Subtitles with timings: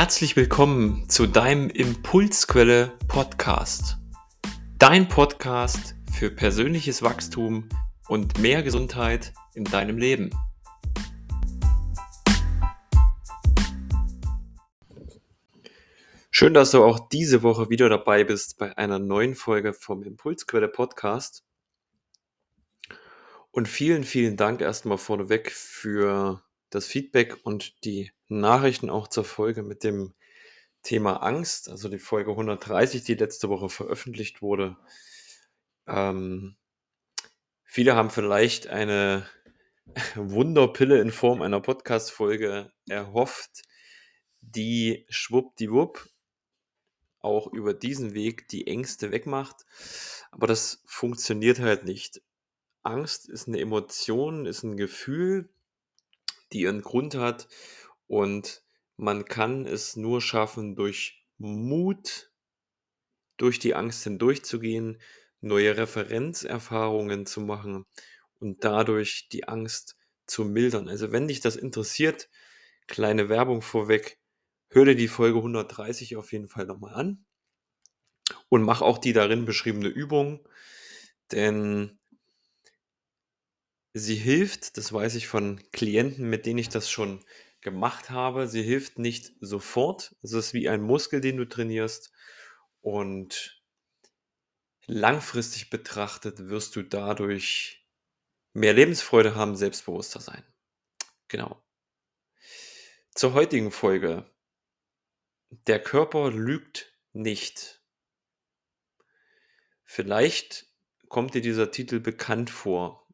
[0.00, 3.98] Herzlich willkommen zu deinem Impulsquelle Podcast.
[4.78, 7.68] Dein Podcast für persönliches Wachstum
[8.08, 10.30] und mehr Gesundheit in deinem Leben.
[16.30, 20.68] Schön, dass du auch diese Woche wieder dabei bist bei einer neuen Folge vom Impulsquelle
[20.68, 21.44] Podcast.
[23.50, 29.62] Und vielen, vielen Dank erstmal vorneweg für das Feedback und die Nachrichten auch zur Folge
[29.62, 30.14] mit dem
[30.82, 34.76] Thema Angst, also die Folge 130, die letzte Woche veröffentlicht wurde.
[35.86, 36.56] Ähm,
[37.64, 39.28] viele haben vielleicht eine
[40.14, 43.62] Wunderpille in Form einer Podcast-Folge erhofft,
[44.40, 46.08] die schwuppdiwupp
[47.18, 49.66] auch über diesen Weg die Ängste wegmacht.
[50.30, 52.22] Aber das funktioniert halt nicht.
[52.82, 55.50] Angst ist eine Emotion, ist ein Gefühl,
[56.52, 57.48] die ihren Grund hat
[58.10, 58.64] und
[58.96, 62.32] man kann es nur schaffen, durch Mut
[63.36, 65.00] durch die Angst hindurchzugehen,
[65.40, 67.86] neue Referenzerfahrungen zu machen
[68.40, 70.88] und dadurch die Angst zu mildern.
[70.88, 72.28] Also wenn dich das interessiert,
[72.88, 74.18] kleine Werbung vorweg,
[74.70, 77.24] hör dir die Folge 130 auf jeden Fall nochmal an
[78.48, 80.46] und mach auch die darin beschriebene Übung,
[81.32, 81.98] denn
[83.92, 87.24] sie hilft, das weiß ich von Klienten, mit denen ich das schon
[87.60, 88.46] gemacht habe.
[88.46, 90.14] Sie hilft nicht sofort.
[90.22, 92.12] Es ist wie ein Muskel, den du trainierst.
[92.80, 93.62] Und
[94.86, 97.86] langfristig betrachtet wirst du dadurch
[98.52, 100.44] mehr Lebensfreude haben, selbstbewusster sein.
[101.28, 101.62] Genau.
[103.14, 104.30] Zur heutigen Folge.
[105.66, 107.82] Der Körper lügt nicht.
[109.84, 110.66] Vielleicht
[111.08, 113.08] kommt dir dieser Titel bekannt vor.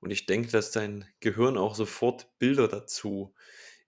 [0.00, 3.34] Und ich denke, dass dein Gehirn auch sofort Bilder dazu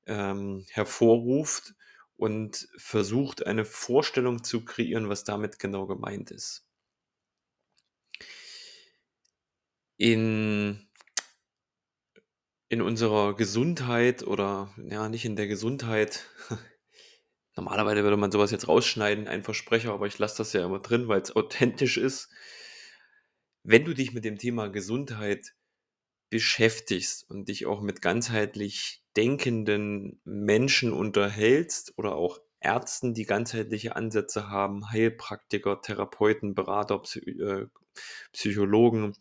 [0.06, 1.74] ähm, hervorruft
[2.16, 6.66] und versucht, eine Vorstellung zu kreieren, was damit genau gemeint ist.
[9.98, 10.88] In,
[12.68, 16.26] in unserer Gesundheit oder ja, nicht in der Gesundheit,
[17.56, 21.08] normalerweise würde man sowas jetzt rausschneiden, ein Versprecher, aber ich lasse das ja immer drin,
[21.08, 22.28] weil es authentisch ist.
[23.62, 25.54] Wenn du dich mit dem Thema Gesundheit
[26.30, 34.48] beschäftigst und dich auch mit ganzheitlich denkenden Menschen unterhältst oder auch Ärzten, die ganzheitliche Ansätze
[34.48, 37.66] haben, Heilpraktiker, Therapeuten, Berater, äh,
[38.32, 39.14] Psychologen,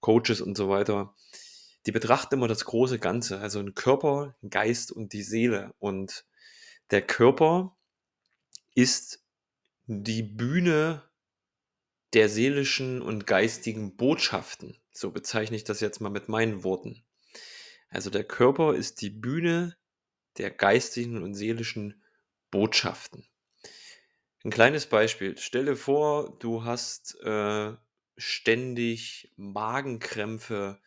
[0.00, 1.14] Coaches und so weiter,
[1.86, 5.74] die betrachten immer das große Ganze, also ein Körper, ein Geist und die Seele.
[5.78, 6.24] Und
[6.90, 7.76] der Körper
[8.74, 9.24] ist
[9.86, 11.02] die Bühne
[12.12, 14.76] der seelischen und geistigen Botschaften.
[14.92, 17.02] So bezeichne ich das jetzt mal mit meinen Worten.
[17.92, 19.76] Also der Körper ist die Bühne
[20.38, 22.02] der geistigen und seelischen
[22.50, 23.28] Botschaften.
[24.44, 25.36] Ein kleines Beispiel.
[25.36, 27.74] Stell dir vor, du hast äh,
[28.16, 30.80] ständig Magenkrämpfe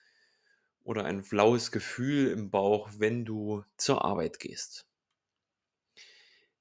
[0.83, 4.87] oder ein flaues Gefühl im Bauch, wenn du zur Arbeit gehst.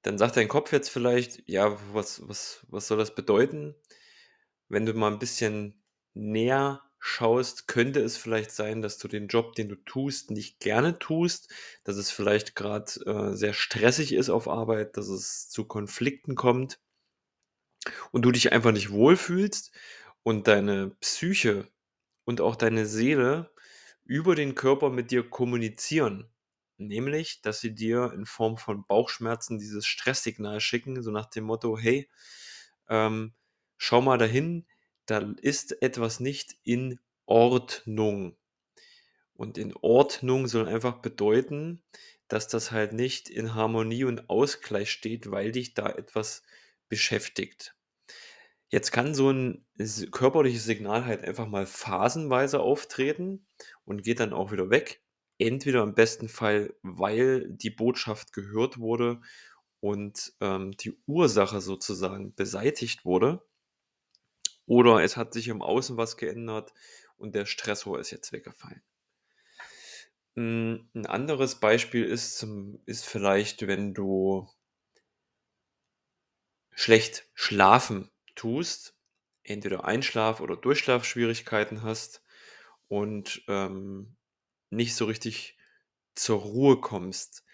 [0.03, 3.75] Dann sagt dein Kopf jetzt vielleicht, ja, was, was, was soll das bedeuten?
[4.69, 5.81] Wenn du mal ein bisschen
[6.13, 10.97] näher schaust, könnte es vielleicht sein, dass du den Job, den du tust, nicht gerne
[10.99, 16.35] tust, dass es vielleicht gerade äh, sehr stressig ist auf Arbeit, dass es zu Konflikten
[16.35, 16.79] kommt
[18.11, 19.71] und du dich einfach nicht wohlfühlst
[20.23, 21.67] und deine Psyche
[22.25, 23.51] und auch deine Seele
[24.03, 26.29] über den Körper mit dir kommunizieren.
[26.77, 31.77] Nämlich, dass sie dir in Form von Bauchschmerzen dieses Stresssignal schicken, so nach dem Motto,
[31.77, 32.09] hey,
[32.89, 33.33] ähm,
[33.77, 34.65] schau mal dahin,
[35.05, 38.37] da ist etwas nicht in Ordnung.
[39.33, 41.83] Und in Ordnung soll einfach bedeuten,
[42.27, 46.43] dass das halt nicht in Harmonie und Ausgleich steht, weil dich da etwas
[46.89, 47.75] beschäftigt.
[48.69, 49.65] Jetzt kann so ein
[50.11, 53.45] körperliches Signal halt einfach mal phasenweise auftreten
[53.85, 55.03] und geht dann auch wieder weg.
[55.37, 59.21] Entweder im besten Fall, weil die Botschaft gehört wurde
[59.81, 63.45] und ähm, die Ursache sozusagen beseitigt wurde.
[64.65, 66.73] Oder es hat sich im Außen was geändert
[67.17, 68.81] und der Stressor ist jetzt weggefallen.
[70.35, 72.45] Hm, ein anderes Beispiel ist,
[72.85, 74.49] ist vielleicht, wenn du
[76.71, 78.97] schlecht schlafen tust,
[79.43, 82.21] entweder Einschlaf- oder Durchschlafschwierigkeiten hast
[82.87, 84.17] und ähm,
[84.69, 85.57] nicht so richtig
[86.15, 87.45] zur Ruhe kommst.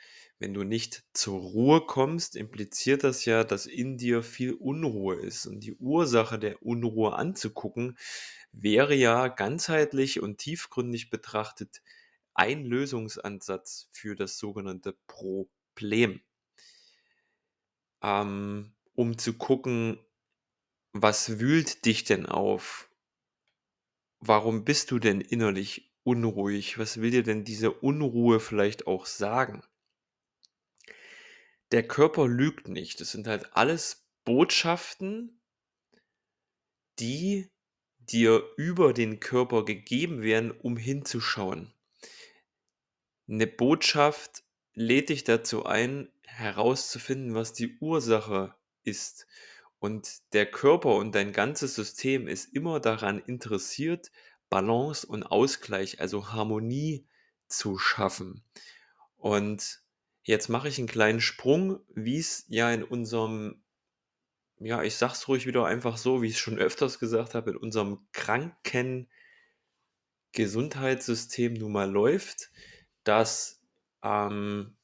[0.41, 5.45] Wenn du nicht zur Ruhe kommst, impliziert das ja, dass in dir viel Unruhe ist.
[5.45, 7.97] Und die Ursache der Unruhe anzugucken,
[8.51, 11.81] wäre ja ganzheitlich und tiefgründig betrachtet
[12.33, 16.21] ein Lösungsansatz für das sogenannte Problem.
[18.03, 19.99] ähm, um zu gucken,
[20.93, 22.89] was wühlt dich denn auf?
[24.21, 26.79] Warum bist du denn innerlich unruhig?
[26.79, 29.61] Was will dir denn diese Unruhe vielleicht auch sagen?
[31.71, 32.99] Der Körper lügt nicht.
[33.01, 35.41] Das sind halt alles Botschaften
[36.99, 37.49] die
[37.99, 41.73] dir über den Körper gegeben werden, um hinzuschauen.
[43.27, 49.27] 'Ne Botschaft lädt dich dazu ein, herauszufinden, was die Ursache ist.
[49.79, 54.11] Und der Körper und dein ganzes System ist immer daran interessiert,
[54.49, 57.07] Balance und Ausgleich, also Harmonie
[57.47, 58.43] zu schaffen.
[59.17, 59.81] Und
[60.23, 63.61] jetzt mache ich 'n kleinen Sprung, wie's ja in unserem
[64.59, 67.57] ja, ich sage es ruhig wieder einfach so, wie ich's schon öfters gesagt habe, in
[67.57, 69.07] unserem kranken
[70.35, 72.51] Gesundheitssystem nun mal läuft,
[73.03, 73.61] dass,
[74.03, 74.77] ähm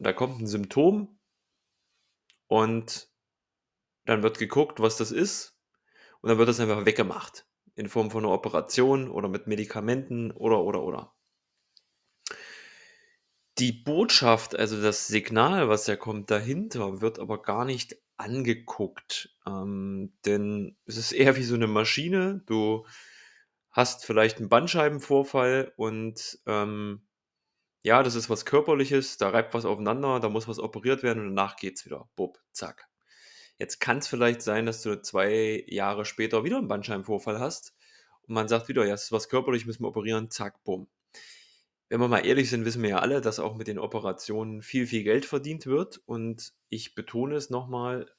[0.00, 1.18] da kommt 'n Symptom
[2.50, 3.08] und
[4.06, 5.58] dann wird geguckt, was das ist,
[6.22, 10.62] und dann wird das einfach weggemacht in Form von 'ner Operation oder mit Medikamenten oder,
[10.64, 11.12] oder, oder.
[13.58, 20.12] Die Botschaft, also das Signal, was ja kommt dahinter, wird aber gar nicht angeguckt, ähm,
[20.26, 22.42] denn es ist eher wie so 'ne Maschine.
[22.44, 22.84] Du
[23.70, 27.06] hast vielleicht 'n Bandscheibenvorfall und, ähm,
[27.84, 31.36] ja, das ist was Körperliches, da reibt was aufeinander, da muss was operiert werden und
[31.36, 32.08] danach geht's wieder.
[32.16, 32.88] Bub, zack.
[33.58, 37.74] Jetzt kann's vielleicht sein, dass du 2 Jahre später wieder 'n Bandscheibenvorfall hast
[38.22, 40.88] und man sagt wieder: „Ja, es ist was körperlich, müssen wir operieren“, zack, bum.
[41.90, 44.88] Wenn wir mal ehrlich sind, wissen wir ja alle, dass auch mit den Operationen viel,
[44.88, 48.10] viel Geld verdient wird und ich betone es noch mal,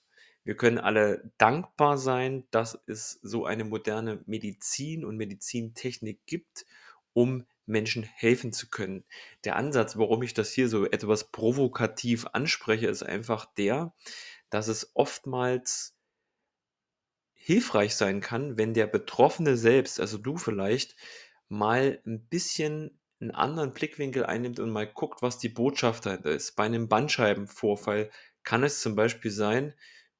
[0.45, 6.65] wir können alle dankbar sein, dass es so eine moderne Medizin und Medizintechnik gibt,
[7.11, 9.03] um Menschen helfen zu können.
[9.43, 13.93] Der Ansatz, warum ich das hier so etwas provokativ anspreche, ist einfach der,
[14.49, 15.91] dass es oftmals
[17.35, 20.95] hilfreich sein kann, wenn der Betroffene selbst, also du vielleicht,
[21.49, 26.55] mal 'n bisschen 'n anderen Blickwinkel einnimmt und mal guckt, was die Botschaft dahinter ist.
[26.55, 28.09] Bei 'nem Bandscheibenvorfall
[28.43, 29.73] kann es zum Beispiel sein,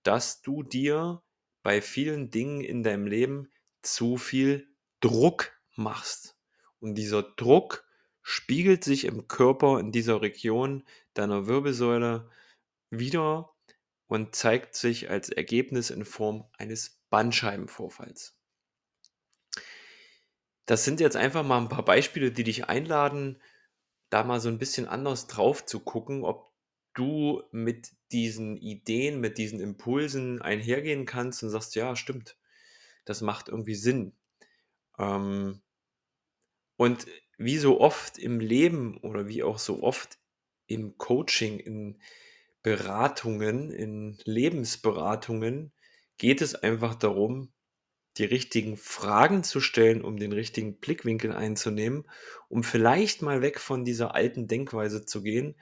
[0.03, 1.21] dass du dir
[1.63, 3.51] bei vielen Dingen in deinem Leben
[3.81, 4.67] zu viel
[5.01, 6.38] Druck machst.
[6.79, 7.85] Und dieser Druck
[8.23, 10.83] spiegelt sich im Körper in dieser Region
[11.13, 12.29] deiner Wirbelsäule
[12.91, 13.51] wider
[14.07, 18.37] und zeigt sich als Ergebnis in Form eines Bandscheibenvorfalls.
[20.69, 23.41] Das sind jetzt einfach mal 'n paar Beispiele, die dich einladen,
[24.09, 26.51] da mal so 'n bisschen anders drauf zu gucken, ob
[26.95, 32.37] du mit diesen Ideen, mit diesen Impulsen einhergehen kannst und sagst: „Ja, stimmt,
[33.05, 34.13] das macht irgendwie Sinn.“
[34.99, 35.61] Ähm
[36.79, 40.17] und wie so oft im Leben oder wie auch so oft
[40.67, 41.99] im Coaching, in
[42.63, 45.71] Beratungen, in Lebensberatungen
[46.17, 47.51] geht es einfach darum,
[48.19, 52.05] die richtigen Fragen zu stellen, um den richtigen Blickwinkel einzunehmen,
[52.49, 55.55] um vielleicht mal weg von dieser alten Denkweise zu gehen.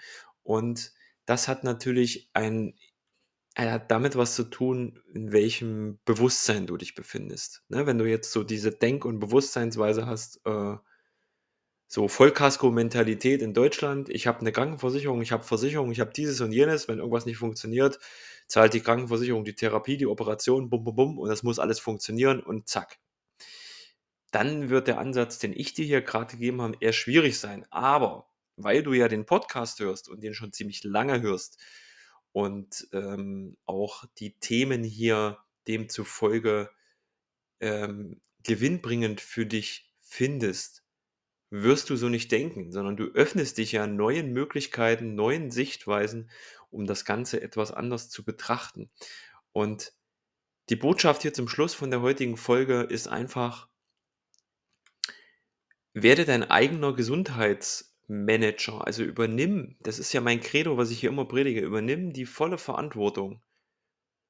[0.43, 0.93] Und
[1.25, 2.75] das hat natürlich ein
[3.57, 7.85] hat damit was zu tun, in welchem Bewusstsein du dich befindest, ne?
[7.87, 10.77] Wenn du jetzt so diese Denk und Bewusstseinsweise hast, äh
[11.91, 16.51] so Vollkasko-Mentalität in Deutschland: „Ich habe 'ne Krankenversicherung, ich habe Versicherung, ich habe dieses und
[16.51, 16.87] jenes.
[16.87, 17.99] Wenn irgendwas nicht funktioniert,
[18.47, 22.41] zahlt die Krankenversicherung die Therapie, die Operation, bum, bum, bum, und das muss alles funktionieren
[22.41, 22.99] und zack.“
[24.31, 27.65] Dann wird der Ansatz, den ich dir hier grad gegeben habe, eher schwierig sein.
[27.71, 31.59] Aber weil du ja den Podcast hörst und den schon ziemlich lange hörst
[32.31, 36.69] und, ähm, auch die Themen hier demzufolge,
[37.61, 40.84] ähm, gewinnbringend für dich findest,
[41.63, 46.29] wirst du so nicht denken, sondern du öffnest dich ja neuen Möglichkeiten, neuen Sichtweisen,
[46.71, 48.89] um das Ganze etwas anders zu betrachten.
[49.51, 49.93] Und
[50.69, 53.67] die Botschaft hier zum Schluss von der heutigen Folge ist einfach
[55.93, 58.85] werde dein eigener Gesundheitsmanager.
[58.85, 62.57] Also, übernimm das ist ja mein Credo, was ich hier immer predige, übernimm die volle
[62.57, 63.41] Verantwortung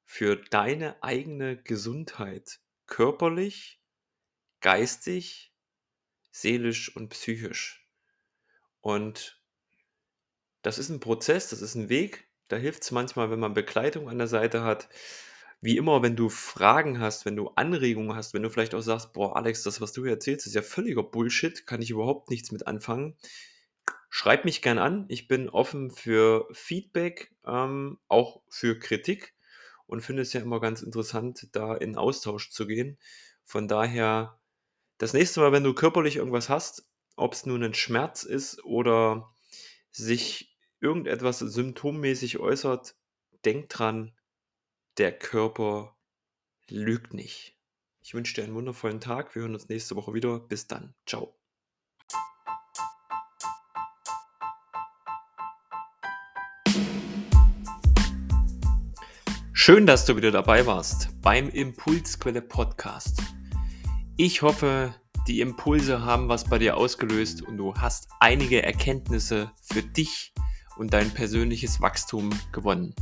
[0.03, 3.81] für deine eigene Gesundheit, körperlich,
[4.61, 5.54] geistig,
[6.35, 7.87] seelisch und psychisch.
[8.81, 9.39] Und
[10.63, 12.27] das ist 'n Prozess, das ist 'n Weg.
[12.47, 14.89] Da hilft's manchmal, wenn man Begleitung an der Seite hat.
[15.61, 19.13] Wie immer, wenn du Fragen hast, wenn du Anregungen hast, wenn du vielleicht auch sagst:
[19.13, 22.51] „Boah, Alex, das, was du hier erzählst, ist ja völliger Bullshit, kann ich überhaupt nichts
[22.51, 23.15] mit anfangen.“
[24.09, 25.05] Schreib mich gern an.
[25.09, 29.33] Ich bin offen für Feedback, ähm, auch für Kritik
[29.87, 32.97] und finde es ja immer ganz interessant, da in Austausch zu gehen.
[33.45, 34.39] Von daher,
[34.97, 39.33] das nächste Mal, wenn du körperlich irgendwas hast, ob's nun 'nen Schmerz ist oder
[39.91, 42.95] sich irgendetwas symptommäßig äußert,
[43.43, 44.15] denk dran,
[44.97, 45.97] der Körper
[46.69, 47.57] lügt nicht.
[48.01, 49.35] Ich wünsche dir einen wundervollen Tag.
[49.35, 50.39] Wir hören uns nächste Woche wieder.
[50.39, 50.93] Bis dann.
[51.05, 51.35] Ciao.
[59.53, 63.23] Schön, dass du wieder dabei warst beim Impulsquelle Podcast.
[64.17, 64.95] Ich hoffe,
[65.27, 70.33] die Impulse haben was bei dir ausgelöst und du hast einige Erkenntnisse für dich
[70.77, 72.95] und dein persönliches Wachstum gewonnen.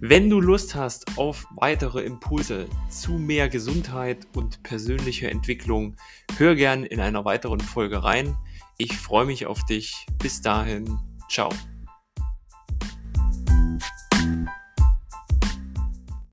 [0.00, 5.96] Wenn du Lust hast auf weitere Impulse zu mehr Gesundheit und persönlicher Entwicklung,
[6.36, 8.36] hör gern in einer weiteren Folge rein.
[8.78, 10.06] Ich freue mich auf dich.
[10.18, 10.96] Bis dahin,
[11.28, 11.50] ciao.